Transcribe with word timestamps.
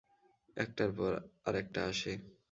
একটার 0.57 0.89
পর 0.97 1.11
আর 1.45 1.53
একটা 1.55 1.79
আসে। 1.85 2.13